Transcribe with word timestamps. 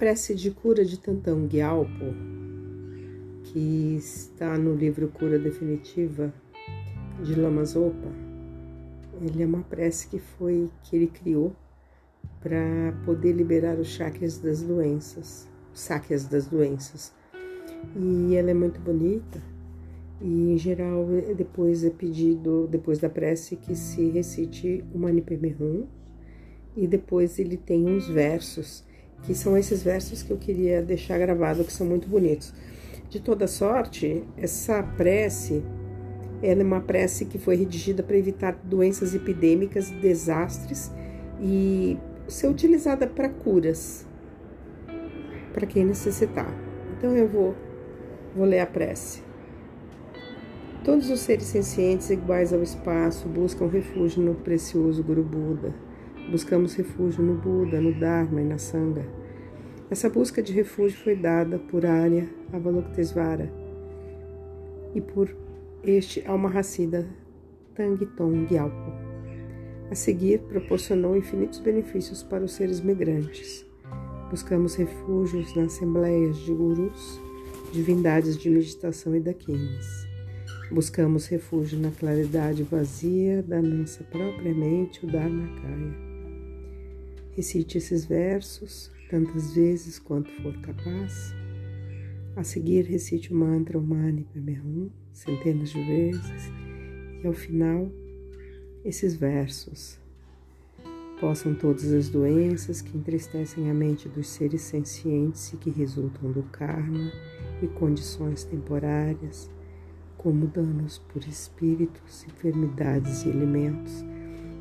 prece 0.00 0.34
de 0.34 0.50
cura 0.50 0.82
de 0.82 0.98
Tantão 0.98 1.46
Gyalpo, 1.46 2.14
que 3.44 3.96
está 3.98 4.56
no 4.56 4.74
livro 4.74 5.08
Cura 5.08 5.38
Definitiva 5.38 6.32
de 7.22 7.34
Lama 7.34 7.66
Zopa, 7.66 8.08
ele 9.20 9.42
é 9.42 9.46
uma 9.46 9.60
prece 9.60 10.08
que 10.08 10.18
foi 10.18 10.70
que 10.84 10.96
ele 10.96 11.06
criou 11.06 11.54
para 12.40 12.94
poder 13.04 13.32
liberar 13.32 13.78
os 13.78 13.88
chakras 13.88 14.38
das 14.38 14.62
doenças, 14.62 15.46
sáquias 15.74 16.24
das 16.24 16.46
doenças. 16.46 17.12
E 17.94 18.34
ela 18.34 18.52
é 18.52 18.54
muito 18.54 18.80
bonita. 18.80 19.42
E 20.18 20.54
em 20.54 20.56
geral, 20.56 21.06
depois 21.36 21.84
é 21.84 21.90
pedido, 21.90 22.66
depois 22.70 22.98
da 22.98 23.10
prece, 23.10 23.54
que 23.54 23.76
se 23.76 24.08
recite 24.08 24.82
o 24.94 24.98
Mani. 24.98 25.22
E 26.74 26.86
depois 26.86 27.38
ele 27.38 27.58
tem 27.58 27.86
uns 27.86 28.08
versos 28.08 28.88
que 29.22 29.34
são 29.34 29.56
esses 29.56 29.82
versos 29.82 30.22
que 30.22 30.30
eu 30.30 30.36
queria 30.36 30.82
deixar 30.82 31.18
gravado, 31.18 31.64
que 31.64 31.72
são 31.72 31.86
muito 31.86 32.08
bonitos. 32.08 32.52
De 33.08 33.20
toda 33.20 33.46
sorte, 33.46 34.24
essa 34.36 34.82
prece 34.82 35.62
ela 36.42 36.62
é 36.62 36.64
uma 36.64 36.80
prece 36.80 37.26
que 37.26 37.38
foi 37.38 37.54
redigida 37.54 38.02
para 38.02 38.16
evitar 38.16 38.58
doenças 38.64 39.14
epidêmicas, 39.14 39.90
desastres 39.90 40.90
e 41.38 41.98
ser 42.28 42.48
utilizada 42.48 43.06
para 43.06 43.28
curas, 43.28 44.06
para 45.52 45.66
quem 45.66 45.84
necessitar. 45.84 46.50
Então 46.96 47.14
eu 47.14 47.28
vou, 47.28 47.54
vou 48.34 48.46
ler 48.46 48.60
a 48.60 48.66
prece. 48.66 49.22
Todos 50.82 51.10
os 51.10 51.20
seres 51.20 51.44
sencientes 51.44 52.08
iguais 52.08 52.54
ao 52.54 52.62
espaço 52.62 53.28
buscam 53.28 53.66
refúgio 53.66 54.22
no 54.22 54.34
precioso 54.34 55.02
Guru 55.02 55.22
Buda 55.22 55.89
Buscamos 56.28 56.74
refúgio 56.74 57.22
no 57.22 57.34
Buda, 57.34 57.80
no 57.80 57.92
Dharma 57.98 58.40
e 58.40 58.44
na 58.44 58.58
Sangha. 58.58 59.06
Essa 59.90 60.08
busca 60.08 60.42
de 60.42 60.52
refúgio 60.52 60.98
foi 60.98 61.16
dada 61.16 61.58
por 61.58 61.84
Arya 61.84 62.28
Avalokitesvara 62.52 63.50
e 64.94 65.00
por 65.00 65.34
este 65.82 66.24
Almahacida 66.26 67.08
Tangton 67.74 68.46
Gyalpo. 68.46 68.92
A 69.90 69.94
seguir, 69.94 70.38
proporcionou 70.40 71.16
infinitos 71.16 71.58
benefícios 71.58 72.22
para 72.22 72.44
os 72.44 72.52
seres 72.52 72.80
migrantes. 72.80 73.66
Buscamos 74.30 74.76
refúgios 74.76 75.54
nas 75.56 75.74
assembleias 75.74 76.36
de 76.36 76.52
gurus, 76.52 77.20
divindades 77.72 78.36
de 78.36 78.48
meditação 78.48 79.16
e 79.16 79.20
daquines. 79.20 80.06
Buscamos 80.70 81.26
refúgio 81.26 81.80
na 81.80 81.90
claridade 81.90 82.62
vazia 82.62 83.42
da 83.42 83.60
nossa 83.60 84.04
própria 84.04 84.54
mente, 84.54 85.04
o 85.04 85.10
Dharmakaya. 85.10 86.09
Recite 87.40 87.78
esses 87.78 88.04
versos 88.04 88.92
tantas 89.08 89.54
vezes 89.54 89.98
quanto 89.98 90.30
for 90.42 90.54
capaz. 90.60 91.34
A 92.36 92.44
seguir, 92.44 92.82
recite 92.82 93.32
o 93.32 93.34
mantra 93.34 93.80
Mani 93.80 94.24
Padme 94.24 94.60
Hum 94.60 94.90
centenas 95.10 95.70
de 95.70 95.82
vezes 95.82 96.52
e 97.24 97.26
ao 97.26 97.32
final 97.32 97.90
esses 98.84 99.14
versos. 99.14 99.98
Possam 101.18 101.54
todas 101.54 101.90
as 101.94 102.10
doenças 102.10 102.82
que 102.82 102.94
entristecem 102.98 103.70
a 103.70 103.74
mente 103.74 104.06
dos 104.06 104.28
seres 104.28 104.60
sencientes 104.60 105.50
e 105.54 105.56
que 105.56 105.70
resultam 105.70 106.30
do 106.32 106.42
karma 106.42 107.10
e 107.62 107.66
condições 107.68 108.44
temporárias, 108.44 109.50
como 110.18 110.46
danos 110.46 110.98
por 110.98 111.24
espíritos, 111.26 112.22
enfermidades 112.26 113.24
e 113.24 113.30
elementos, 113.30 114.04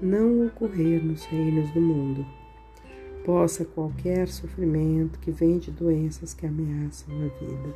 não 0.00 0.46
ocorrer 0.46 1.04
nos 1.04 1.22
reinos 1.26 1.70
do 1.72 1.80
mundo 1.82 2.41
possa 3.24 3.64
qualquer 3.64 4.28
sofrimento 4.28 5.18
que 5.20 5.30
vem 5.30 5.58
de 5.58 5.70
doenças 5.70 6.34
que 6.34 6.46
ameaçam 6.46 7.14
a 7.14 7.28
vida, 7.44 7.74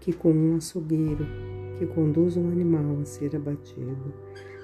que 0.00 0.12
com 0.12 0.32
um 0.32 0.56
açougueiro 0.56 1.26
que 1.78 1.86
conduz 1.86 2.36
um 2.36 2.48
animal 2.48 3.00
a 3.00 3.04
ser 3.04 3.34
abatido, 3.34 4.14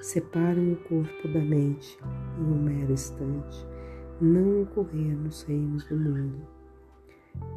separam 0.01 0.73
o 0.73 0.75
corpo 0.75 1.27
da 1.27 1.39
mente 1.39 1.97
em 2.39 2.43
um 2.43 2.63
mero 2.63 2.93
instante, 2.93 3.65
não 4.19 4.63
ocorrer 4.63 5.17
nos 5.17 5.43
reinos 5.43 5.83
do 5.85 5.97
mundo. 5.97 6.47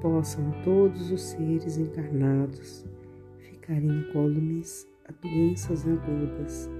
Possam 0.01 0.45
todos 0.63 1.11
os 1.11 1.23
seres 1.23 1.77
encarnados 1.77 2.85
ficarem 3.39 3.91
incólumes 3.91 4.89
a 5.07 5.13
doenças 5.13 5.87
agudas, 5.87 6.71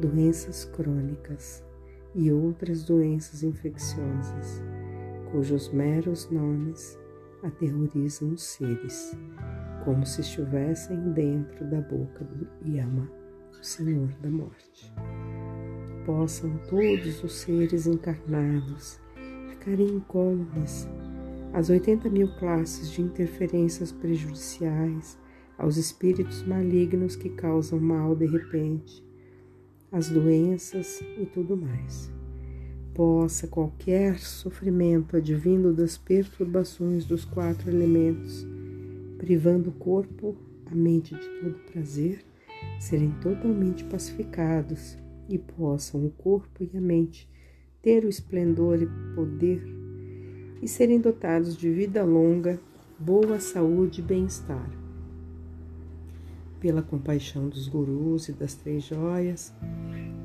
doenças 0.00 0.64
crônicas 0.64 1.64
e 2.14 2.30
outras 2.30 2.84
doenças 2.84 3.42
infecciosas 3.42 4.62
cujos 5.34 5.68
meros 5.72 6.30
nomes 6.30 6.96
aterrorizam 7.42 8.34
os 8.34 8.42
seres, 8.44 9.18
como 9.84 10.06
se 10.06 10.20
estivessem 10.20 11.10
dentro 11.10 11.68
da 11.68 11.80
boca 11.80 12.22
do 12.24 12.46
Yama, 12.64 13.10
o 13.50 13.64
Senhor 13.64 14.12
da 14.22 14.30
Morte. 14.30 14.94
Possam 16.06 16.56
todos 16.70 17.24
os 17.24 17.32
seres 17.32 17.88
encarnados 17.88 19.00
ficarem 19.48 19.96
incólumes 19.96 20.88
às 21.52 21.68
80 21.68 22.08
mil 22.10 22.32
classes 22.36 22.88
de 22.92 23.02
interferências 23.02 23.90
prejudiciais, 23.90 25.18
aos 25.58 25.76
espíritos 25.76 26.44
malignos 26.44 27.16
que 27.16 27.30
causam 27.30 27.80
mal 27.80 28.14
de 28.14 28.26
repente, 28.26 29.04
às 29.90 30.08
doenças 30.08 31.00
e 31.18 31.26
tudo 31.26 31.56
mais 31.56 32.14
possa 32.94 33.48
qualquer 33.48 34.18
sofrimento 34.20 35.16
advindo 35.16 35.72
das 35.72 35.98
perturbações 35.98 37.04
dos 37.04 37.24
quatro 37.24 37.68
elementos, 37.68 38.46
privando 39.18 39.70
o 39.70 39.72
corpo, 39.72 40.36
a 40.70 40.74
mente 40.74 41.14
de 41.14 41.28
todo 41.40 41.72
prazer, 41.72 42.24
serem 42.78 43.10
totalmente 43.20 43.84
pacificados 43.84 44.96
e 45.28 45.36
possam 45.38 46.06
o 46.06 46.10
corpo 46.10 46.62
e 46.62 46.76
a 46.76 46.80
mente 46.80 47.28
ter 47.82 48.04
o 48.04 48.08
esplendor 48.08 48.80
e 48.80 48.86
poder 49.14 49.62
e 50.62 50.68
serem 50.68 50.98
dotados 50.98 51.56
de 51.56 51.70
vida 51.70 52.02
longa, 52.04 52.58
boa 52.98 53.38
saúde 53.38 54.00
e 54.00 54.04
bem-estar. 54.04 54.83
Pela 56.64 56.80
compaixão 56.80 57.46
dos 57.46 57.68
gurus 57.68 58.30
e 58.30 58.32
das 58.32 58.54
três 58.54 58.84
joias, 58.84 59.52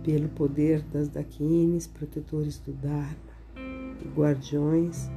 pelo 0.06 0.30
poder 0.30 0.82
das 0.84 1.10
Dakinis, 1.10 1.86
protetores 1.86 2.58
do 2.60 2.72
Dharma 2.72 3.18
e 4.02 4.08
guardiões, 4.18 5.10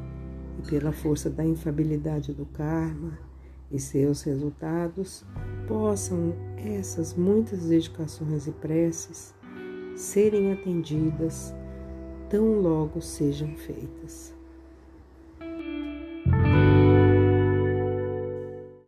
e 0.59 0.69
pela 0.69 0.91
força 0.91 1.31
da 1.31 1.45
infabilidade 1.45 2.33
do 2.33 2.45
karma 2.45 3.17
e 3.71 3.79
seus 3.79 4.23
resultados, 4.23 5.25
possam 5.69 6.35
essas 6.57 7.15
muitas 7.15 7.67
dedicações 7.67 8.49
e 8.49 8.51
preces 8.51 9.33
serem 9.95 10.53
atendidas 10.53 11.55
tão 12.29 12.61
logo 12.61 13.01
sejam 13.01 13.55
feitas. 13.59 14.35